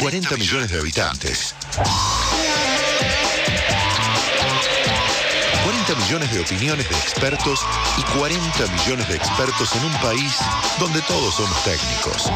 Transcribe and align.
40 0.00 0.36
millones 0.38 0.70
de 0.70 0.78
habitantes. 0.78 1.54
40 5.64 5.94
millones 5.96 6.32
de 6.32 6.40
opiniones 6.40 6.88
de 6.88 6.96
expertos 6.96 7.60
y 7.98 8.02
40 8.18 8.66
millones 8.68 9.08
de 9.08 9.16
expertos 9.16 9.76
en 9.76 9.84
un 9.84 9.92
país 10.00 10.32
donde 10.80 11.00
todos 11.02 11.34
somos 11.34 11.62
técnicos. 11.64 12.30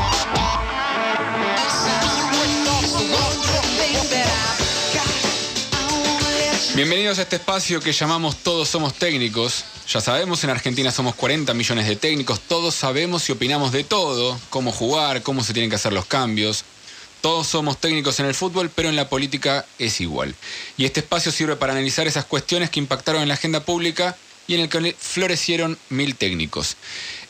Bienvenidos 6.75 7.19
a 7.19 7.23
este 7.23 7.37
espacio 7.37 7.81
que 7.81 7.93
llamamos 7.93 8.37
Todos 8.37 8.69
Somos 8.69 8.93
Técnicos. 8.93 9.65
Ya 9.89 10.03
sabemos, 10.03 10.45
en 10.45 10.51
Argentina 10.51 10.91
somos 10.91 11.15
40 11.15 11.55
millones 11.55 11.89
de 11.89 11.97
técnicos, 11.97 12.39
todos 12.41 12.75
sabemos 12.75 13.27
y 13.31 13.33
opinamos 13.33 13.73
de 13.73 13.83
todo, 13.83 14.39
cómo 14.51 14.73
jugar, 14.73 15.23
cómo 15.23 15.43
se 15.43 15.55
tienen 15.55 15.71
que 15.71 15.77
hacer 15.77 15.95
los 15.95 16.05
cambios. 16.05 16.67
Todos 17.21 17.47
somos 17.47 17.81
técnicos 17.81 18.21
en 18.21 18.27
el 18.27 18.35
fútbol, 18.35 18.71
pero 18.75 18.89
en 18.89 18.97
la 18.97 19.09
política 19.09 19.65
es 19.79 20.01
igual. 20.01 20.35
Y 20.77 20.85
este 20.85 21.01
espacio 21.01 21.33
sirve 21.33 21.57
para 21.57 21.73
analizar 21.73 22.07
esas 22.07 22.25
cuestiones 22.25 22.71
que 22.71 22.81
impactaron 22.81 23.23
en 23.23 23.29
la 23.29 23.35
agenda 23.35 23.65
pública 23.65 24.17
y 24.47 24.55
en 24.55 24.61
el 24.61 24.69
que 24.69 24.95
florecieron 24.99 25.79
mil 25.89 26.15
técnicos. 26.15 26.77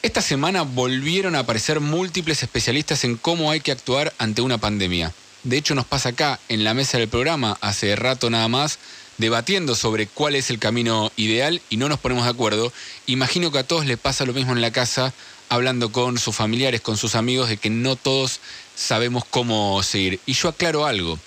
Esta 0.03 0.21
semana 0.21 0.63
volvieron 0.63 1.35
a 1.35 1.41
aparecer 1.41 1.81
múltiples 1.81 2.43
especialistas 2.43 3.05
en 3.05 3.17
cómo 3.17 3.51
hay 3.51 3.61
que 3.61 3.73
actuar 3.73 4.13
ante 4.19 4.43
una 4.43 4.59
pandemia. 4.59 5.13
De 5.43 5.57
hecho, 5.57 5.75
nos 5.75 5.87
pasa 5.87 6.11
acá, 6.11 6.41
en 6.49 6.65
la 6.65 6.75
mesa 6.75 6.99
del 6.99 7.09
programa, 7.09 7.57
hace 7.61 7.95
rato 7.97 8.31
nada 8.31 8.49
más, 8.49 8.79
debatiendo 9.19 9.75
sobre 9.75 10.07
cuál 10.07 10.35
es 10.35 10.51
el 10.51 10.59
camino 10.59 11.11
ideal 11.17 11.63
y 11.71 11.77
no 11.77 11.89
nos 11.89 12.01
ponemos 12.01 12.25
de 12.25 12.31
acuerdo, 12.31 12.73
imagino 13.07 13.51
que 13.51 13.59
a 13.59 13.67
todos 13.67 13.87
les 13.87 13.99
pasa 13.99 14.27
lo 14.27 14.33
mismo 14.33 14.53
en 14.53 14.61
la 14.61 14.73
casa, 14.73 15.15
hablando 15.49 15.93
con 15.93 16.19
sus 16.19 16.35
familiares, 16.35 16.81
con 16.81 16.97
sus 16.97 17.15
amigos, 17.15 17.49
de 17.49 17.57
que 17.57 17.71
no 17.71 17.97
todos 17.97 18.41
sabemos 18.75 19.25
cómo 19.25 19.83
seguir. 19.83 20.21
Y 20.27 20.33
yo 20.33 20.49
aclaro 20.49 20.87
algo. 20.87 21.19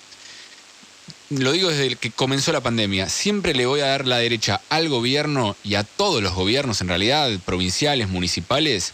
Lo 1.30 1.52
digo 1.52 1.68
desde 1.70 1.94
que 1.96 2.10
comenzó 2.10 2.52
la 2.52 2.60
pandemia. 2.60 3.08
Siempre 3.08 3.54
le 3.54 3.66
voy 3.66 3.80
a 3.80 3.86
dar 3.86 4.06
la 4.06 4.18
derecha 4.18 4.60
al 4.68 4.88
gobierno 4.88 5.56
y 5.62 5.76
a 5.76 5.84
todos 5.84 6.22
los 6.22 6.34
gobiernos, 6.34 6.80
en 6.80 6.88
realidad, 6.88 7.30
provinciales, 7.44 8.08
municipales, 8.08 8.92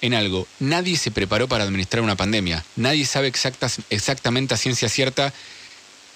en 0.00 0.14
algo. 0.14 0.46
Nadie 0.58 0.96
se 0.96 1.10
preparó 1.10 1.48
para 1.48 1.64
administrar 1.64 2.02
una 2.02 2.16
pandemia. 2.16 2.64
Nadie 2.76 3.06
sabe 3.06 3.32
exactamente 3.90 4.54
a 4.54 4.56
ciencia 4.56 4.88
cierta 4.88 5.32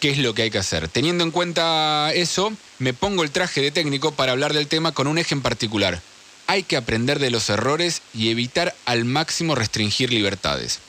qué 0.01 0.11
es 0.11 0.19
lo 0.19 0.35
que 0.35 0.43
hay 0.43 0.51
que 0.51 0.59
hacer. 0.59 0.89
Teniendo 0.89 1.23
en 1.23 1.31
cuenta 1.31 2.11
eso, 2.13 2.53
me 2.81 2.93
pongo 2.93 3.23
el 3.23 3.31
traje 3.31 3.61
de 3.61 3.71
técnico 3.71 4.13
para 4.13 4.33
hablar 4.33 4.53
del 4.53 4.67
tema 4.67 4.91
con 4.91 5.07
un 5.07 5.19
eje 5.19 5.35
en 5.35 5.43
particular. 5.43 6.03
Hay 6.47 6.63
que 6.63 6.77
aprender 6.77 7.19
de 7.19 7.31
los 7.31 7.49
errores 7.51 8.03
y 8.13 8.31
evitar 8.31 8.75
al 8.85 9.05
máximo 9.05 9.55
restringir 9.55 10.13
libertades. 10.13 10.81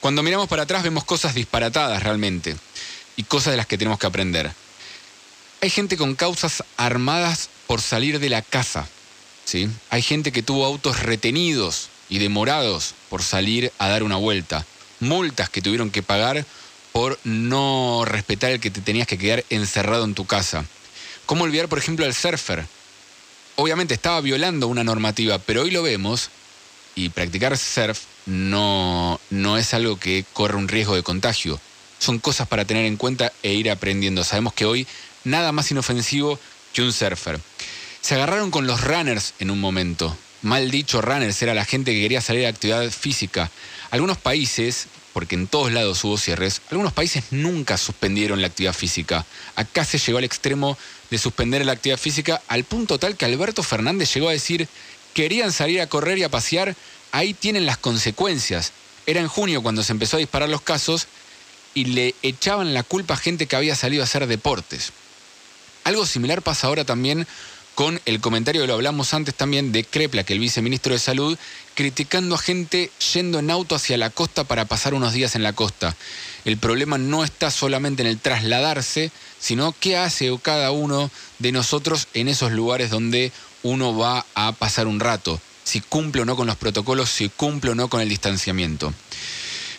Cuando 0.00 0.22
miramos 0.22 0.48
para 0.48 0.62
atrás 0.62 0.82
vemos 0.82 1.04
cosas 1.04 1.34
disparatadas 1.34 2.02
realmente 2.02 2.56
y 3.16 3.24
cosas 3.24 3.52
de 3.52 3.58
las 3.58 3.66
que 3.66 3.78
tenemos 3.78 3.98
que 3.98 4.06
aprender. 4.06 4.50
Hay 5.60 5.70
gente 5.70 5.96
con 5.96 6.14
causas 6.14 6.64
armadas 6.78 7.50
por 7.66 7.82
salir 7.82 8.18
de 8.18 8.30
la 8.30 8.40
casa. 8.40 8.88
¿sí? 9.44 9.68
Hay 9.90 10.02
gente 10.02 10.32
que 10.32 10.42
tuvo 10.42 10.64
autos 10.64 11.00
retenidos 11.00 11.90
y 12.08 12.18
demorados 12.18 12.94
por 13.10 13.22
salir 13.22 13.72
a 13.78 13.88
dar 13.88 14.02
una 14.02 14.16
vuelta. 14.16 14.64
Multas 15.00 15.50
que 15.50 15.62
tuvieron 15.62 15.90
que 15.90 16.02
pagar 16.02 16.44
por 16.92 17.18
no 17.24 18.04
respetar 18.04 18.50
el 18.50 18.60
que 18.60 18.70
te 18.70 18.80
tenías 18.80 19.06
que 19.06 19.18
quedar 19.18 19.44
encerrado 19.50 20.04
en 20.04 20.14
tu 20.14 20.26
casa. 20.26 20.64
¿Cómo 21.26 21.44
olvidar, 21.44 21.68
por 21.68 21.78
ejemplo, 21.78 22.04
al 22.04 22.14
surfer? 22.14 22.66
Obviamente 23.56 23.94
estaba 23.94 24.20
violando 24.20 24.68
una 24.68 24.84
normativa, 24.84 25.38
pero 25.38 25.62
hoy 25.62 25.70
lo 25.70 25.82
vemos 25.82 26.30
y 26.94 27.08
practicar 27.10 27.56
surf 27.56 28.00
no, 28.26 29.20
no 29.30 29.58
es 29.58 29.74
algo 29.74 29.98
que 29.98 30.24
corre 30.32 30.56
un 30.56 30.68
riesgo 30.68 30.94
de 30.94 31.02
contagio. 31.02 31.60
Son 31.98 32.18
cosas 32.18 32.48
para 32.48 32.64
tener 32.64 32.86
en 32.86 32.96
cuenta 32.96 33.32
e 33.42 33.52
ir 33.52 33.70
aprendiendo. 33.70 34.24
Sabemos 34.24 34.54
que 34.54 34.64
hoy 34.64 34.86
nada 35.24 35.52
más 35.52 35.70
inofensivo 35.70 36.38
que 36.72 36.82
un 36.82 36.92
surfer. 36.92 37.40
Se 38.00 38.14
agarraron 38.14 38.50
con 38.50 38.66
los 38.66 38.82
runners 38.82 39.34
en 39.38 39.50
un 39.50 39.60
momento. 39.60 40.16
Mal 40.42 40.70
dicho, 40.70 41.02
runners 41.02 41.42
era 41.42 41.52
la 41.52 41.66
gente 41.66 41.92
que 41.92 42.00
quería 42.00 42.22
salir 42.22 42.46
a 42.46 42.50
actividad 42.50 42.90
física. 42.90 43.50
Algunos 43.90 44.16
países 44.16 44.86
porque 45.12 45.34
en 45.34 45.46
todos 45.46 45.72
lados 45.72 46.04
hubo 46.04 46.16
cierres, 46.18 46.62
algunos 46.70 46.92
países 46.92 47.24
nunca 47.30 47.76
suspendieron 47.76 48.40
la 48.40 48.46
actividad 48.46 48.72
física. 48.72 49.26
Acá 49.56 49.84
se 49.84 49.98
llegó 49.98 50.18
al 50.18 50.24
extremo 50.24 50.78
de 51.10 51.18
suspender 51.18 51.64
la 51.66 51.72
actividad 51.72 51.98
física 51.98 52.40
al 52.48 52.64
punto 52.64 52.98
tal 52.98 53.16
que 53.16 53.24
Alberto 53.24 53.62
Fernández 53.62 54.14
llegó 54.14 54.28
a 54.28 54.32
decir, 54.32 54.68
querían 55.14 55.52
salir 55.52 55.80
a 55.80 55.88
correr 55.88 56.18
y 56.18 56.22
a 56.22 56.28
pasear, 56.28 56.76
ahí 57.12 57.34
tienen 57.34 57.66
las 57.66 57.78
consecuencias. 57.78 58.72
Era 59.06 59.20
en 59.20 59.28
junio 59.28 59.62
cuando 59.62 59.82
se 59.82 59.92
empezó 59.92 60.16
a 60.16 60.20
disparar 60.20 60.48
los 60.48 60.62
casos 60.62 61.08
y 61.74 61.86
le 61.86 62.14
echaban 62.22 62.74
la 62.74 62.82
culpa 62.82 63.14
a 63.14 63.18
gente 63.18 63.46
que 63.46 63.56
había 63.56 63.74
salido 63.74 64.02
a 64.02 64.04
hacer 64.04 64.26
deportes. 64.26 64.92
Algo 65.84 66.06
similar 66.06 66.42
pasa 66.42 66.66
ahora 66.66 66.84
también 66.84 67.26
con 67.80 67.98
el 68.04 68.20
comentario 68.20 68.66
lo 68.66 68.74
hablamos 68.74 69.14
antes 69.14 69.34
también 69.34 69.72
de 69.72 69.84
Crepla, 69.84 70.22
que 70.22 70.34
el 70.34 70.38
viceministro 70.38 70.92
de 70.92 70.98
Salud, 70.98 71.38
criticando 71.74 72.34
a 72.34 72.38
gente 72.38 72.90
yendo 73.14 73.38
en 73.38 73.50
auto 73.50 73.74
hacia 73.74 73.96
la 73.96 74.10
costa 74.10 74.44
para 74.44 74.66
pasar 74.66 74.92
unos 74.92 75.14
días 75.14 75.34
en 75.34 75.42
la 75.42 75.54
costa. 75.54 75.96
El 76.44 76.58
problema 76.58 76.98
no 76.98 77.24
está 77.24 77.50
solamente 77.50 78.02
en 78.02 78.08
el 78.08 78.18
trasladarse, 78.18 79.10
sino 79.38 79.74
qué 79.80 79.96
hace 79.96 80.30
cada 80.42 80.72
uno 80.72 81.10
de 81.38 81.52
nosotros 81.52 82.08
en 82.12 82.28
esos 82.28 82.52
lugares 82.52 82.90
donde 82.90 83.32
uno 83.62 83.96
va 83.96 84.26
a 84.34 84.52
pasar 84.52 84.86
un 84.86 85.00
rato, 85.00 85.40
si 85.64 85.80
cumple 85.80 86.20
o 86.20 86.26
no 86.26 86.36
con 86.36 86.48
los 86.48 86.56
protocolos, 86.56 87.08
si 87.08 87.30
cumple 87.30 87.70
o 87.70 87.74
no 87.74 87.88
con 87.88 88.02
el 88.02 88.10
distanciamiento. 88.10 88.92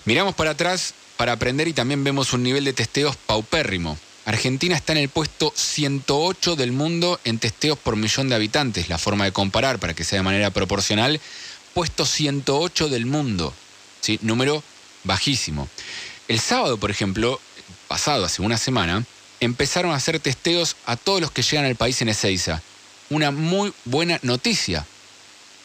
Miramos 0.05 0.33
para 0.33 0.49
atrás 0.49 0.95
para 1.17 1.33
aprender 1.33 1.67
y 1.67 1.73
también 1.73 2.03
vemos 2.03 2.33
un 2.33 2.41
nivel 2.41 2.65
de 2.65 2.73
testeos 2.73 3.15
paupérrimo. 3.15 3.95
Argentina 4.25 4.75
está 4.75 4.91
en 4.93 4.99
el 4.99 5.09
puesto 5.09 5.51
108 5.55 6.55
del 6.55 6.71
mundo 6.71 7.19
en 7.23 7.39
testeos 7.39 7.77
por 7.77 7.95
millón 7.95 8.29
de 8.29 8.35
habitantes, 8.35 8.87
la 8.87 8.97
forma 8.97 9.25
de 9.25 9.31
comparar 9.31 9.79
para 9.79 9.93
que 9.93 10.03
sea 10.03 10.19
de 10.19 10.23
manera 10.23 10.51
proporcional, 10.51 11.19
puesto 11.73 12.05
108 12.05 12.89
del 12.89 13.05
mundo, 13.05 13.53
¿sí? 14.01 14.19
número 14.21 14.63
bajísimo. 15.03 15.67
El 16.27 16.39
sábado, 16.39 16.77
por 16.77 16.91
ejemplo, 16.91 17.41
pasado, 17.87 18.25
hace 18.25 18.41
una 18.41 18.57
semana, 18.57 19.03
empezaron 19.39 19.91
a 19.91 19.95
hacer 19.95 20.19
testeos 20.19 20.75
a 20.85 20.95
todos 20.95 21.19
los 21.19 21.31
que 21.31 21.41
llegan 21.41 21.65
al 21.65 21.75
país 21.75 22.01
en 22.01 22.09
Ezeiza. 22.09 22.61
Una 23.09 23.31
muy 23.31 23.73
buena 23.85 24.19
noticia. 24.21 24.85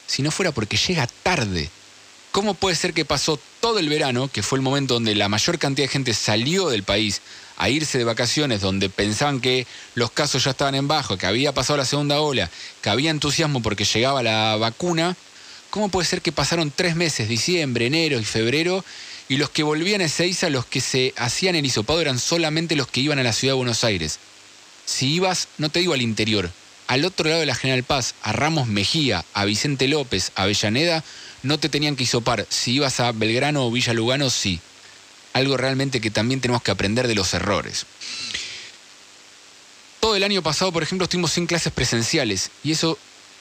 Si 0.06 0.22
no 0.22 0.30
fuera 0.30 0.50
porque 0.52 0.76
llega 0.76 1.06
tarde. 1.22 1.68
¿Cómo 2.32 2.54
puede 2.54 2.74
ser 2.74 2.94
que 2.94 3.04
pasó 3.04 3.38
todo 3.60 3.78
el 3.78 3.88
verano, 3.88 4.28
que 4.28 4.42
fue 4.42 4.58
el 4.58 4.62
momento 4.62 4.94
donde 4.94 5.14
la 5.14 5.28
mayor 5.28 5.58
cantidad 5.58 5.86
de 5.86 5.92
gente 5.92 6.14
salió 6.14 6.68
del 6.68 6.82
país 6.82 7.20
a 7.56 7.68
irse 7.68 7.98
de 7.98 8.04
vacaciones 8.04 8.60
donde 8.60 8.88
pensaban 8.88 9.40
que 9.40 9.66
los 9.94 10.10
casos 10.10 10.44
ya 10.44 10.50
estaban 10.50 10.74
en 10.74 10.88
bajo, 10.88 11.16
que 11.16 11.26
había 11.26 11.52
pasado 11.52 11.76
la 11.78 11.84
segunda 11.84 12.20
ola, 12.20 12.50
que 12.82 12.90
había 12.90 13.10
entusiasmo 13.10 13.62
porque 13.62 13.84
llegaba 13.84 14.22
la 14.22 14.56
vacuna, 14.56 15.16
¿cómo 15.70 15.88
puede 15.88 16.06
ser 16.06 16.22
que 16.22 16.32
pasaron 16.32 16.72
tres 16.74 16.96
meses, 16.96 17.28
diciembre, 17.28 17.86
enero 17.86 18.20
y 18.20 18.24
febrero, 18.24 18.84
y 19.28 19.38
los 19.38 19.50
que 19.50 19.62
volvían 19.62 20.00
a 20.00 20.04
Ezeiza, 20.04 20.50
los 20.50 20.66
que 20.66 20.80
se 20.80 21.12
hacían 21.16 21.56
el 21.56 21.66
hisopado 21.66 22.00
eran 22.00 22.18
solamente 22.18 22.76
los 22.76 22.88
que 22.88 23.00
iban 23.00 23.18
a 23.18 23.24
la 23.24 23.32
ciudad 23.32 23.54
de 23.54 23.58
Buenos 23.58 23.84
Aires? 23.84 24.18
Si 24.84 25.14
ibas, 25.14 25.48
no 25.58 25.68
te 25.68 25.80
digo 25.80 25.94
al 25.94 26.02
interior, 26.02 26.50
al 26.86 27.04
otro 27.04 27.28
lado 27.28 27.40
de 27.40 27.46
la 27.46 27.56
General 27.56 27.82
Paz, 27.82 28.14
a 28.22 28.32
Ramos 28.32 28.68
Mejía, 28.68 29.24
a 29.34 29.44
Vicente 29.44 29.88
López, 29.88 30.30
a 30.36 30.42
Avellaneda, 30.42 31.02
no 31.42 31.58
te 31.58 31.68
tenían 31.68 31.96
que 31.96 32.04
hisopar. 32.04 32.46
Si 32.48 32.74
ibas 32.74 33.00
a 33.00 33.10
Belgrano 33.10 33.66
o 33.66 33.70
Villa 33.72 33.92
Lugano, 33.92 34.30
sí 34.30 34.60
algo 35.36 35.56
realmente 35.56 36.00
que 36.00 36.10
también 36.10 36.40
tenemos 36.40 36.62
que 36.62 36.70
aprender 36.70 37.08
de 37.08 37.14
los 37.14 37.34
errores. 37.34 37.84
Todo 40.00 40.16
el 40.16 40.24
año 40.24 40.42
pasado, 40.42 40.72
por 40.72 40.82
ejemplo, 40.82 41.04
estuvimos 41.04 41.32
sin 41.32 41.46
clases 41.46 41.72
presenciales 41.72 42.50
y 42.64 42.72
eso 42.72 42.98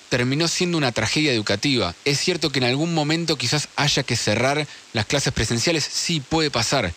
terminó 0.09 0.47
siendo 0.47 0.78
una 0.78 0.91
tragedia 0.91 1.31
educativa. 1.31 1.95
Es 2.03 2.19
cierto 2.19 2.51
que 2.51 2.59
en 2.59 2.66
algún 2.66 2.94
momento 2.94 3.38
quizás 3.38 3.69
haya 3.75 4.03
que 4.03 4.16
cerrar 4.16 4.67
las 4.94 5.05
clases 5.05 5.34
presenciales, 5.34 5.84
sí 5.84 6.19
puede 6.19 6.51
pasar, 6.51 6.93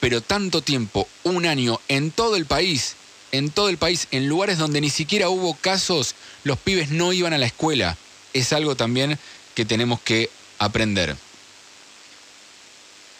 pero 0.00 0.20
tanto 0.20 0.60
tiempo, 0.60 1.08
un 1.22 1.46
año, 1.46 1.80
en 1.88 2.10
todo 2.10 2.36
el 2.36 2.46
país, 2.46 2.96
en 3.30 3.50
todo 3.50 3.68
el 3.68 3.78
país, 3.78 4.08
en 4.10 4.28
lugares 4.28 4.58
donde 4.58 4.80
ni 4.80 4.90
siquiera 4.90 5.28
hubo 5.28 5.54
casos, 5.54 6.16
los 6.42 6.58
pibes 6.58 6.90
no 6.90 7.12
iban 7.12 7.32
a 7.32 7.38
la 7.38 7.46
escuela. 7.46 7.96
Es 8.32 8.52
algo 8.52 8.74
también 8.74 9.18
que 9.54 9.64
tenemos 9.64 10.00
que 10.00 10.30
aprender. 10.58 11.16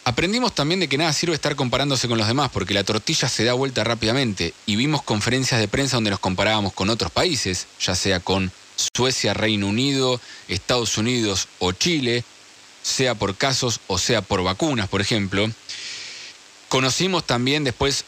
Aprendimos 0.05 0.53
también 0.53 0.81
de 0.81 0.89
que 0.89 0.97
nada 0.97 1.13
sirve 1.13 1.33
estar 1.33 1.55
comparándose 1.55 2.09
con 2.09 2.17
los 2.17 2.27
demás, 2.27 2.49
porque 2.51 2.73
la 2.73 2.83
tortilla 2.83 3.29
se 3.29 3.45
da 3.45 3.53
vuelta 3.53 3.85
rápidamente, 3.85 4.53
y 4.65 4.75
vimos 4.75 5.01
conferencias 5.01 5.61
de 5.61 5.69
prensa 5.69 5.95
donde 5.95 6.09
nos 6.09 6.19
comparábamos 6.19 6.73
con 6.73 6.89
otros 6.89 7.09
países, 7.09 7.67
ya 7.79 7.95
sea 7.95 8.19
con 8.19 8.51
Suecia, 8.95 9.33
Reino 9.33 9.67
Unido, 9.67 10.19
Estados 10.49 10.97
Unidos 10.97 11.47
o 11.59 11.71
Chile, 11.71 12.25
sea 12.81 13.15
por 13.15 13.37
casos 13.37 13.79
o 13.87 13.97
sea 13.97 14.21
por 14.21 14.43
vacunas, 14.43 14.89
por 14.89 14.99
ejemplo. 14.99 15.49
Conocimos 16.67 17.25
también 17.25 17.63
después, 17.63 18.03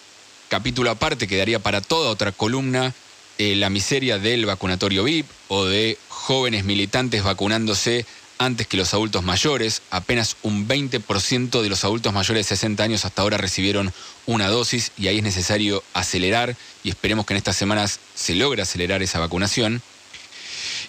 capítulo 0.50 0.91
aparte, 0.91 1.27
que 1.27 1.38
daría 1.38 1.59
para 1.59 1.80
toda 1.80 2.09
otra 2.09 2.33
columna, 2.33 2.94
eh, 3.38 3.56
la 3.56 3.69
miseria 3.69 4.18
del 4.18 4.45
vacunatorio 4.45 5.03
VIP 5.06 5.27
o 5.48 5.63
de 5.63 5.98
jóvenes 6.09 6.65
militantes 6.65 7.24
vacunándose 7.24 8.06
antes 8.38 8.68
que 8.68 8.78
los 8.78 8.94
adultos 8.94 9.24
mayores. 9.24 9.82
Apenas 9.92 10.38
un 10.44 10.68
20% 10.68 11.62
de 11.62 11.70
los 11.70 11.84
adultos 11.84 12.14
mayores 12.14 12.46
de 12.46 12.56
60 12.56 12.84
años 12.84 13.06
hasta 13.06 13.22
ahora 13.22 13.38
recibieron 13.38 13.94
una 14.26 14.48
dosis 14.48 14.92
y 14.98 15.08
ahí 15.08 15.18
es 15.18 15.24
necesario 15.24 15.84
acelerar 15.94 16.56
y 16.84 16.90
esperemos 16.90 17.26
que 17.26 17.34
en 17.34 17.38
estas 17.38 17.56
semanas 17.56 18.00
se 18.16 18.36
logre 18.36 18.62
acelerar 18.62 19.02
esa 19.02 19.20
vacunación. 19.20 19.82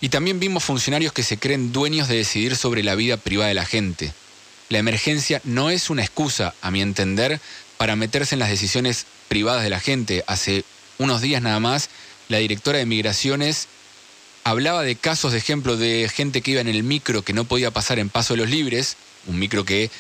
Y 0.00 0.10
también 0.10 0.40
vimos 0.40 0.64
funcionarios 0.64 1.12
que 1.12 1.22
se 1.22 1.38
creen 1.38 1.72
dueños 1.72 2.08
de 2.08 2.16
decidir 2.16 2.56
sobre 2.56 2.82
la 2.82 2.94
vida 2.94 3.16
privada 3.16 3.48
de 3.48 3.54
la 3.54 3.64
gente. 3.64 4.12
La 4.68 4.78
emergencia 4.78 5.40
no 5.44 5.70
es 5.70 5.90
una 5.90 6.02
excusa, 6.02 6.54
a 6.60 6.70
mi 6.70 6.82
entender, 6.82 7.40
para 7.76 7.96
meterse 7.96 8.34
en 8.34 8.40
las 8.40 8.50
decisiones 8.50 9.06
privadas 9.28 9.62
de 9.62 9.70
la 9.70 9.80
gente. 9.80 10.24
Hace 10.26 10.64
unos 10.98 11.20
días 11.20 11.40
nada 11.40 11.60
más, 11.60 11.88
la 12.28 12.38
directora 12.38 12.78
de 12.78 12.86
Migraciones 12.86 13.68
hablaba 14.46 14.84
de 14.84 14.94
casos 14.94 15.32
de 15.32 15.38
ejemplo 15.38 15.76
de 15.76 16.08
gente 16.08 16.40
que 16.40 16.52
iba 16.52 16.60
en 16.60 16.68
el 16.68 16.84
micro 16.84 17.22
que 17.22 17.32
no 17.32 17.46
podía 17.46 17.72
pasar 17.72 17.98
en 17.98 18.08
Paso 18.08 18.34
de 18.34 18.38
los 18.38 18.48
Libres, 18.48 18.96
un 19.26 19.40
micro 19.40 19.64
que 19.64 19.90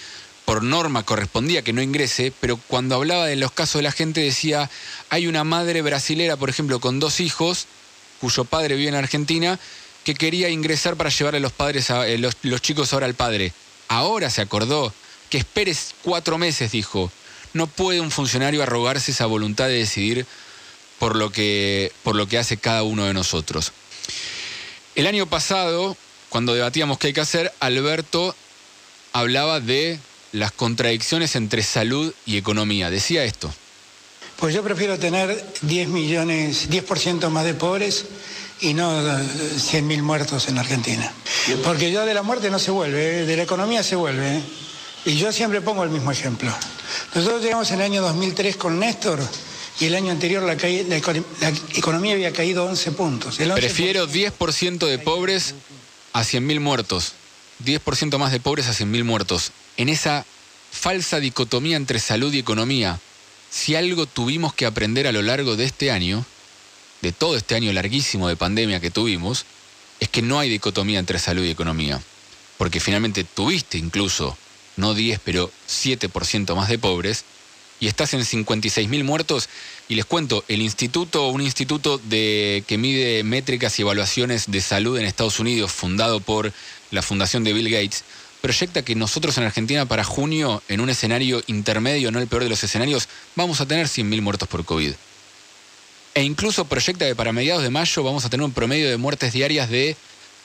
por 0.44 0.62
norma 0.62 1.02
correspondía 1.02 1.62
que 1.62 1.72
no 1.72 1.82
ingrese, 1.82 2.32
pero 2.38 2.56
cuando 2.56 2.94
hablaba 2.94 3.26
de 3.26 3.34
los 3.34 3.50
casos 3.50 3.80
de 3.80 3.82
la 3.82 3.90
gente 3.90 4.20
decía, 4.20 4.70
hay 5.10 5.26
una 5.26 5.42
madre 5.42 5.82
brasilera, 5.82 6.36
por 6.36 6.48
ejemplo, 6.48 6.78
con 6.78 7.00
dos 7.00 7.18
hijos, 7.18 7.66
cuyo 8.20 8.44
padre 8.44 8.76
vive 8.76 8.88
en 8.88 8.94
Argentina, 8.94 9.58
que 10.04 10.14
quería 10.14 10.48
ingresar 10.48 10.94
para 10.94 11.10
llevarle 11.10 11.40
los, 11.40 11.50
padres 11.50 11.90
a, 11.90 12.06
eh, 12.06 12.16
los, 12.16 12.36
los 12.42 12.62
chicos 12.62 12.92
ahora 12.92 13.06
al 13.06 13.14
padre. 13.14 13.52
Ahora 13.88 14.30
se 14.30 14.42
acordó 14.42 14.94
que 15.28 15.38
esperes 15.38 15.92
cuatro 16.02 16.38
meses, 16.38 16.70
dijo. 16.70 17.10
No 17.52 17.66
puede 17.66 18.00
un 18.00 18.12
funcionario 18.12 18.62
arrogarse 18.62 19.10
esa 19.10 19.26
voluntad 19.26 19.66
de 19.66 19.78
decidir 19.78 20.24
por 21.00 21.16
lo 21.16 21.32
que, 21.32 21.90
por 22.04 22.14
lo 22.14 22.28
que 22.28 22.38
hace 22.38 22.58
cada 22.58 22.84
uno 22.84 23.06
de 23.06 23.12
nosotros. 23.12 23.72
El 24.96 25.06
año 25.06 25.26
pasado, 25.26 25.94
cuando 26.30 26.54
debatíamos 26.54 26.98
qué 26.98 27.08
hay 27.08 27.12
que 27.12 27.20
hacer, 27.20 27.52
Alberto 27.60 28.34
hablaba 29.12 29.60
de 29.60 30.00
las 30.32 30.52
contradicciones 30.52 31.36
entre 31.36 31.62
salud 31.62 32.14
y 32.24 32.38
economía. 32.38 32.88
Decía 32.88 33.22
esto. 33.24 33.52
Pues 34.38 34.54
yo 34.54 34.62
prefiero 34.62 34.98
tener 34.98 35.44
10 35.60 35.88
millones, 35.88 36.70
10% 36.70 37.28
más 37.28 37.44
de 37.44 37.52
pobres 37.52 38.06
y 38.62 38.72
no 38.72 39.02
100.000 39.02 40.00
muertos 40.00 40.48
en 40.48 40.56
Argentina. 40.56 41.12
Porque 41.62 41.92
yo 41.92 42.06
de 42.06 42.14
la 42.14 42.22
muerte 42.22 42.50
no 42.50 42.58
se 42.58 42.70
vuelve, 42.70 43.20
¿eh? 43.20 43.26
de 43.26 43.36
la 43.36 43.42
economía 43.42 43.82
se 43.82 43.96
vuelve. 43.96 44.38
¿eh? 44.38 44.42
Y 45.04 45.16
yo 45.16 45.30
siempre 45.30 45.60
pongo 45.60 45.84
el 45.84 45.90
mismo 45.90 46.10
ejemplo. 46.10 46.50
Nosotros 47.14 47.42
llegamos 47.42 47.70
en 47.70 47.80
el 47.80 47.82
año 47.82 48.00
2003 48.00 48.56
con 48.56 48.78
Néstor 48.78 49.20
y 49.78 49.84
el 49.84 49.94
año 49.94 50.10
anterior 50.10 50.42
la, 50.42 50.54
economía 51.74 52.14
había 52.14 52.32
caído 52.32 52.64
11 52.64 52.92
puntos. 52.92 53.36
Prefiero 53.36 54.08
10% 54.08 54.86
de 54.86 54.98
pobres 54.98 55.54
a 56.12 56.22
100.000 56.22 56.60
muertos. 56.60 57.12
10% 57.64 58.18
más 58.18 58.32
de 58.32 58.40
pobres 58.40 58.68
a 58.68 58.72
100.000 58.72 59.04
muertos. 59.04 59.52
En 59.76 59.88
esa 59.88 60.24
falsa 60.70 61.20
dicotomía 61.20 61.76
entre 61.76 61.98
salud 61.98 62.32
y 62.32 62.38
economía, 62.38 63.00
si 63.50 63.74
algo 63.74 64.06
tuvimos 64.06 64.54
que 64.54 64.66
aprender 64.66 65.06
a 65.06 65.12
lo 65.12 65.22
largo 65.22 65.56
de 65.56 65.64
este 65.64 65.90
año, 65.90 66.24
de 67.02 67.12
todo 67.12 67.36
este 67.36 67.54
año 67.54 67.72
larguísimo 67.72 68.28
de 68.28 68.36
pandemia 68.36 68.80
que 68.80 68.90
tuvimos, 68.90 69.44
es 70.00 70.08
que 70.08 70.22
no 70.22 70.38
hay 70.38 70.48
dicotomía 70.48 70.98
entre 70.98 71.18
salud 71.18 71.44
y 71.44 71.50
economía. 71.50 72.00
Porque 72.58 72.80
finalmente 72.80 73.24
tuviste 73.24 73.78
incluso, 73.78 74.36
no 74.76 74.94
10, 74.94 75.20
pero 75.24 75.50
7% 75.68 76.54
más 76.54 76.68
de 76.68 76.78
pobres, 76.78 77.24
y 77.80 77.88
estás 77.88 78.14
en 78.14 78.20
56.000 78.20 79.04
muertos. 79.04 79.48
Y 79.88 79.94
les 79.94 80.04
cuento, 80.04 80.44
el 80.48 80.62
instituto, 80.62 81.28
un 81.28 81.42
instituto 81.42 81.98
de, 81.98 82.64
que 82.66 82.78
mide 82.78 83.22
métricas 83.22 83.78
y 83.78 83.82
evaluaciones 83.82 84.50
de 84.50 84.60
salud 84.60 84.98
en 84.98 85.04
Estados 85.04 85.38
Unidos, 85.40 85.72
fundado 85.72 86.20
por 86.20 86.52
la 86.90 87.02
fundación 87.02 87.44
de 87.44 87.52
Bill 87.52 87.70
Gates, 87.70 88.04
proyecta 88.40 88.82
que 88.82 88.94
nosotros 88.94 89.36
en 89.38 89.44
Argentina 89.44 89.86
para 89.86 90.04
junio, 90.04 90.62
en 90.68 90.80
un 90.80 90.90
escenario 90.90 91.42
intermedio, 91.46 92.10
no 92.12 92.20
el 92.20 92.28
peor 92.28 92.44
de 92.44 92.48
los 92.48 92.62
escenarios, 92.62 93.08
vamos 93.34 93.60
a 93.60 93.66
tener 93.66 93.86
100.000 93.86 94.20
muertos 94.22 94.48
por 94.48 94.64
COVID. 94.64 94.92
E 96.14 96.22
incluso 96.22 96.64
proyecta 96.64 97.06
que 97.06 97.14
para 97.14 97.32
mediados 97.32 97.62
de 97.62 97.70
mayo 97.70 98.02
vamos 98.02 98.24
a 98.24 98.30
tener 98.30 98.44
un 98.44 98.52
promedio 98.52 98.88
de 98.88 98.96
muertes 98.96 99.32
diarias 99.32 99.68
de 99.68 99.96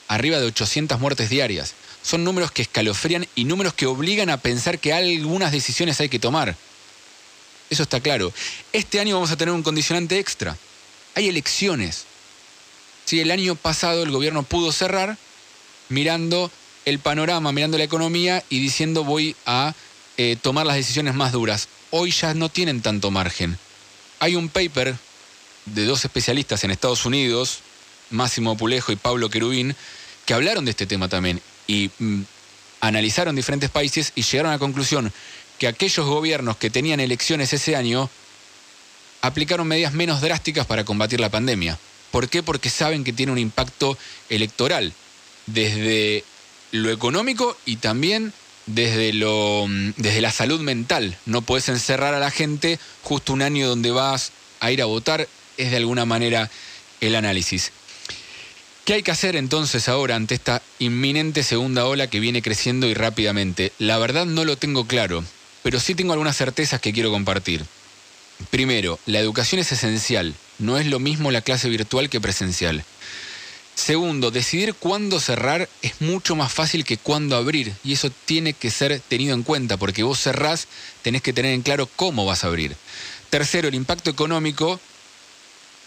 arriba 0.07 0.39
de 0.39 0.47
800 0.47 0.99
muertes 0.99 1.29
diarias. 1.29 1.73
Son 2.03 2.23
números 2.23 2.51
que 2.51 2.63
escalofrían 2.63 3.27
y 3.35 3.45
números 3.45 3.73
que 3.73 3.85
obligan 3.85 4.29
a 4.29 4.37
pensar 4.37 4.79
que 4.79 4.91
algunas 4.91 5.51
decisiones 5.51 5.99
hay 6.01 6.09
que 6.09 6.19
tomar. 6.19 6.57
Eso 7.71 7.83
está 7.83 8.01
claro. 8.01 8.33
Este 8.73 8.99
año 8.99 9.15
vamos 9.15 9.31
a 9.31 9.37
tener 9.37 9.53
un 9.53 9.63
condicionante 9.63 10.19
extra. 10.19 10.57
Hay 11.15 11.29
elecciones. 11.29 12.03
Si 13.05 13.21
el 13.21 13.31
año 13.31 13.55
pasado 13.55 14.03
el 14.03 14.11
gobierno 14.11 14.43
pudo 14.43 14.73
cerrar 14.73 15.17
mirando 15.87 16.51
el 16.83 16.99
panorama, 16.99 17.53
mirando 17.53 17.77
la 17.77 17.85
economía 17.85 18.43
y 18.49 18.59
diciendo 18.59 19.05
voy 19.05 19.37
a 19.45 19.73
eh, 20.17 20.37
tomar 20.41 20.65
las 20.65 20.75
decisiones 20.75 21.15
más 21.15 21.31
duras. 21.31 21.69
Hoy 21.91 22.11
ya 22.11 22.33
no 22.33 22.49
tienen 22.49 22.81
tanto 22.81 23.09
margen. 23.09 23.57
Hay 24.19 24.35
un 24.35 24.49
paper 24.49 24.97
de 25.65 25.85
dos 25.85 26.03
especialistas 26.03 26.65
en 26.65 26.71
Estados 26.71 27.05
Unidos, 27.05 27.59
Máximo 28.09 28.57
Pulejo 28.57 28.91
y 28.91 28.97
Pablo 28.97 29.29
Querubín, 29.29 29.77
que 30.25 30.33
hablaron 30.33 30.65
de 30.65 30.71
este 30.71 30.85
tema 30.85 31.07
también 31.07 31.41
y 31.67 31.89
mm, 31.99 32.23
analizaron 32.81 33.35
diferentes 33.35 33.69
países 33.69 34.11
y 34.15 34.23
llegaron 34.23 34.51
a 34.51 34.55
la 34.55 34.59
conclusión 34.59 35.13
que 35.61 35.67
aquellos 35.67 36.07
gobiernos 36.07 36.57
que 36.57 36.71
tenían 36.71 36.99
elecciones 36.99 37.53
ese 37.53 37.75
año 37.75 38.09
aplicaron 39.21 39.67
medidas 39.67 39.93
menos 39.93 40.19
drásticas 40.19 40.65
para 40.65 40.85
combatir 40.85 41.19
la 41.19 41.29
pandemia. 41.29 41.77
¿Por 42.09 42.29
qué? 42.29 42.41
Porque 42.41 42.71
saben 42.71 43.03
que 43.03 43.13
tiene 43.13 43.31
un 43.31 43.37
impacto 43.37 43.95
electoral, 44.29 44.91
desde 45.45 46.23
lo 46.71 46.89
económico 46.89 47.55
y 47.63 47.75
también 47.75 48.33
desde, 48.65 49.13
lo, 49.13 49.67
desde 49.97 50.21
la 50.21 50.31
salud 50.31 50.61
mental. 50.61 51.15
No 51.27 51.43
puedes 51.43 51.69
encerrar 51.69 52.15
a 52.15 52.19
la 52.19 52.31
gente 52.31 52.79
justo 53.03 53.31
un 53.31 53.43
año 53.43 53.69
donde 53.69 53.91
vas 53.91 54.31
a 54.61 54.71
ir 54.71 54.81
a 54.81 54.85
votar, 54.85 55.27
es 55.57 55.69
de 55.69 55.77
alguna 55.77 56.05
manera 56.05 56.49
el 57.01 57.13
análisis. 57.13 57.71
¿Qué 58.83 58.93
hay 58.93 59.03
que 59.03 59.11
hacer 59.11 59.35
entonces 59.35 59.87
ahora 59.89 60.15
ante 60.15 60.33
esta 60.33 60.63
inminente 60.79 61.43
segunda 61.43 61.85
ola 61.85 62.07
que 62.07 62.19
viene 62.19 62.41
creciendo 62.41 62.87
y 62.87 62.95
rápidamente? 62.95 63.73
La 63.77 63.99
verdad 63.99 64.25
no 64.25 64.43
lo 64.43 64.57
tengo 64.57 64.87
claro 64.87 65.23
pero 65.63 65.79
sí 65.79 65.95
tengo 65.95 66.13
algunas 66.13 66.37
certezas 66.37 66.81
que 66.81 66.93
quiero 66.93 67.11
compartir. 67.11 67.65
Primero, 68.49 68.99
la 69.05 69.19
educación 69.19 69.59
es 69.59 69.71
esencial, 69.71 70.33
no 70.59 70.77
es 70.77 70.87
lo 70.87 70.99
mismo 70.99 71.31
la 71.31 71.41
clase 71.41 71.69
virtual 71.69 72.09
que 72.09 72.21
presencial. 72.21 72.83
Segundo, 73.75 74.31
decidir 74.31 74.73
cuándo 74.75 75.19
cerrar 75.19 75.69
es 75.81 76.01
mucho 76.01 76.35
más 76.35 76.51
fácil 76.51 76.83
que 76.83 76.97
cuándo 76.97 77.35
abrir 77.35 77.73
y 77.83 77.93
eso 77.93 78.11
tiene 78.25 78.53
que 78.53 78.69
ser 78.69 78.99
tenido 78.99 79.33
en 79.33 79.43
cuenta 79.43 79.77
porque 79.77 80.03
vos 80.03 80.19
cerrás, 80.19 80.67
tenés 81.01 81.21
que 81.21 81.33
tener 81.33 81.53
en 81.53 81.61
claro 81.61 81.89
cómo 81.95 82.25
vas 82.25 82.43
a 82.43 82.47
abrir. 82.47 82.75
Tercero, 83.29 83.69
el 83.69 83.75
impacto 83.75 84.09
económico, 84.09 84.79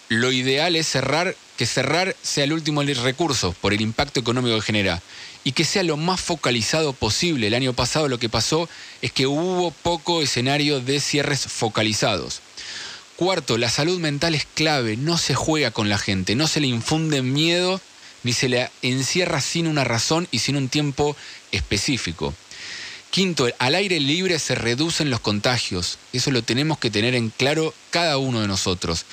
lo 0.09 0.33
ideal 0.33 0.77
es 0.77 0.89
cerrar, 0.89 1.37
que 1.57 1.67
cerrar 1.67 2.17
sea 2.23 2.45
el 2.45 2.53
último 2.53 2.83
recurso 2.83 3.55
por 3.61 3.75
el 3.75 3.81
impacto 3.81 4.21
económico 4.21 4.57
que 4.57 4.63
genera 4.63 5.03
y 5.45 5.53
que 5.53 5.65
sea 5.65 5.83
lo 5.83 5.97
más 5.97 6.21
focalizado 6.21 6.93
posible. 6.93 7.47
El 7.47 7.55
año 7.55 7.75
pasado 7.75 8.09
lo 8.09 8.19
que 8.19 8.29
pasó 8.29 8.69
es 9.03 9.13
que 9.13 9.27
hubo 9.27 9.71
poco 9.71 10.23
escenario 10.23 10.81
de 10.81 11.01
cierres 11.01 11.47
focalizados. 11.47 12.41
Cuarto, 13.17 13.59
la 13.59 13.69
salud 13.69 14.01
mental 14.01 14.35
es 14.35 14.47
clave, 14.55 14.97
no 14.97 15.19
se 15.19 15.35
juega 15.35 15.71
con 15.71 15.89
la 15.89 15.99
gente, 15.99 16.35
no 16.35 16.49
se 16.49 16.61
le 16.61 16.67
infunde 16.67 17.23
miedo 17.23 17.81
ni 18.25 18.33
se 18.33 18.49
le 18.49 18.71
encierra 18.83 19.41
sin 19.41 19.69
una 19.69 19.85
razón 19.85 20.27
y 20.33 20.41
sin 20.41 20.57
un 20.57 20.69
tiempo 20.69 21.15
específico. 21.53 22.35
Quinto, 23.15 23.47
al 23.61 23.77
aire 23.77 24.01
libre 24.01 24.41
se 24.41 24.57
reducen 24.57 25.09
los 25.09 25.21
contagios. 25.21 25.99
Eso 26.13 26.33
lo 26.33 26.43
tenemos 26.43 26.79
que 26.79 26.91
tener 26.91 27.15
en 27.15 27.31
claro 27.31 27.73
cada 27.91 28.19
uno 28.19 28.41
de 28.41 28.49
nosotros. 28.49 29.05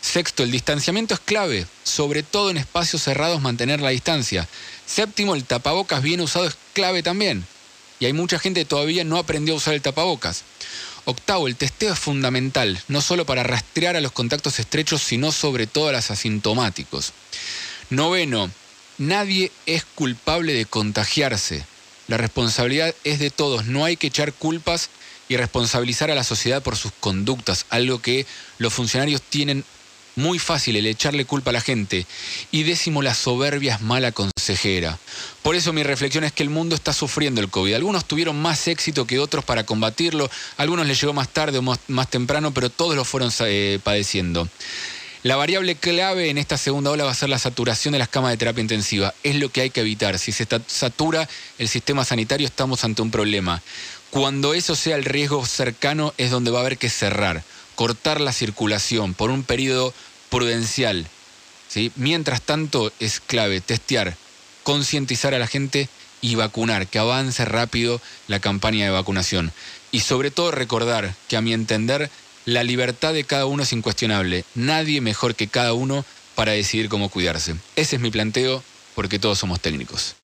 Sexto, 0.00 0.44
el 0.44 0.50
distanciamiento 0.50 1.12
es 1.12 1.20
clave, 1.20 1.66
sobre 1.84 2.22
todo 2.22 2.48
en 2.48 2.56
espacios 2.56 3.02
cerrados 3.02 3.42
mantener 3.42 3.82
la 3.82 3.90
distancia. 3.90 4.48
Séptimo, 4.86 5.34
el 5.34 5.44
tapabocas 5.44 6.00
bien 6.00 6.22
usado 6.22 6.46
es 6.46 6.56
clave 6.72 7.02
también. 7.02 7.44
Y 7.98 8.06
hay 8.06 8.14
mucha 8.14 8.38
gente 8.38 8.62
que 8.62 8.64
todavía 8.64 9.04
no 9.04 9.18
aprendió 9.18 9.52
a 9.52 9.58
usar 9.58 9.74
el 9.74 9.82
tapabocas. 9.82 10.44
Octavo, 11.04 11.46
el 11.46 11.56
testeo 11.56 11.92
es 11.92 11.98
fundamental, 11.98 12.80
no 12.88 13.02
solo 13.02 13.26
para 13.26 13.42
rastrear 13.42 13.94
a 13.94 14.00
los 14.00 14.12
contactos 14.12 14.58
estrechos, 14.58 15.02
sino 15.02 15.32
sobre 15.32 15.66
todo 15.66 15.88
a 15.88 15.92
los 15.92 16.10
asintomáticos. 16.10 17.12
Noveno, 17.90 18.50
nadie 18.96 19.52
es 19.66 19.84
culpable 19.84 20.54
de 20.54 20.64
contagiarse. 20.64 21.66
La 22.10 22.16
responsabilidad 22.16 22.92
es 23.04 23.20
de 23.20 23.30
todos, 23.30 23.66
no 23.66 23.84
hay 23.84 23.96
que 23.96 24.08
echar 24.08 24.32
culpas 24.32 24.90
y 25.28 25.36
responsabilizar 25.36 26.10
a 26.10 26.16
la 26.16 26.24
sociedad 26.24 26.60
por 26.60 26.74
sus 26.74 26.90
conductas, 26.98 27.66
algo 27.70 28.02
que 28.02 28.26
los 28.58 28.74
funcionarios 28.74 29.22
tienen 29.22 29.64
muy 30.16 30.40
fácil 30.40 30.74
el 30.74 30.86
echarle 30.86 31.24
culpa 31.24 31.50
a 31.50 31.52
la 31.52 31.60
gente. 31.60 32.08
Y 32.50 32.64
décimo, 32.64 33.00
la 33.00 33.14
soberbia 33.14 33.76
es 33.76 33.80
mala 33.80 34.10
consejera. 34.10 34.98
Por 35.44 35.54
eso 35.54 35.72
mi 35.72 35.84
reflexión 35.84 36.24
es 36.24 36.32
que 36.32 36.42
el 36.42 36.50
mundo 36.50 36.74
está 36.74 36.92
sufriendo 36.92 37.40
el 37.40 37.48
COVID. 37.48 37.74
Algunos 37.74 38.04
tuvieron 38.04 38.42
más 38.42 38.66
éxito 38.66 39.06
que 39.06 39.20
otros 39.20 39.44
para 39.44 39.64
combatirlo, 39.64 40.28
algunos 40.56 40.88
les 40.88 41.00
llegó 41.00 41.12
más 41.12 41.28
tarde 41.28 41.58
o 41.58 41.62
más, 41.62 42.10
temprano, 42.10 42.52
pero 42.52 42.70
todos 42.70 42.96
lo 42.96 43.04
fueron 43.04 43.30
eh, 43.42 43.78
padeciendo. 43.84 44.48
La 45.22 45.36
variable 45.36 45.74
clave 45.74 46.30
en 46.30 46.38
esta 46.38 46.56
segunda 46.56 46.90
ola 46.90 47.04
va 47.04 47.10
a 47.10 47.14
ser 47.14 47.28
la 47.28 47.38
saturación 47.38 47.92
de 47.92 47.98
las 47.98 48.08
camas 48.08 48.30
de 48.30 48.38
terapia 48.38 48.62
intensiva. 48.62 49.12
Es 49.22 49.36
lo 49.36 49.50
que 49.50 49.60
hay 49.60 49.70
que 49.70 49.80
evitar. 49.80 50.18
Si 50.18 50.32
se 50.32 50.46
satura 50.66 51.28
el 51.58 51.68
sistema 51.68 52.06
sanitario 52.06 52.46
estamos 52.46 52.84
ante 52.84 53.02
un 53.02 53.10
problema. 53.10 53.60
Cuando 54.08 54.54
eso 54.54 54.74
sea 54.74 54.96
el 54.96 55.04
riesgo 55.04 55.44
cercano 55.44 56.14
es 56.16 56.30
donde 56.30 56.50
va 56.50 56.60
a 56.60 56.62
haber 56.62 56.78
que 56.78 56.88
cerrar, 56.88 57.44
cortar 57.74 58.18
la 58.18 58.32
circulación 58.32 59.12
por 59.12 59.30
un 59.30 59.42
periodo 59.42 59.92
prudencial. 60.30 61.06
¿sí? 61.68 61.92
Mientras 61.96 62.40
tanto 62.40 62.90
es 62.98 63.20
clave 63.20 63.60
testear, 63.60 64.16
concientizar 64.62 65.34
a 65.34 65.38
la 65.38 65.46
gente 65.46 65.90
y 66.22 66.34
vacunar, 66.36 66.86
que 66.86 66.98
avance 66.98 67.44
rápido 67.44 68.00
la 68.26 68.40
campaña 68.40 68.86
de 68.86 68.90
vacunación. 68.90 69.52
Y 69.92 70.00
sobre 70.00 70.30
todo 70.30 70.50
recordar 70.50 71.14
que 71.28 71.36
a 71.36 71.42
mi 71.42 71.52
entender 71.52 72.10
la 72.44 72.64
libertad 72.64 73.12
de 73.12 73.24
cada 73.24 73.46
uno 73.46 73.62
es 73.62 73.72
incuestionable. 73.72 74.44
Nadie 74.54 75.00
mejor 75.00 75.34
que 75.34 75.48
cada 75.48 75.72
uno 75.72 76.04
para 76.34 76.52
decidir 76.52 76.88
cómo 76.88 77.08
cuidarse. 77.08 77.54
Ese 77.76 77.96
es 77.96 78.02
mi 78.02 78.10
planteo 78.10 78.62
porque 78.94 79.18
todos 79.18 79.38
somos 79.38 79.60
técnicos. 79.60 80.16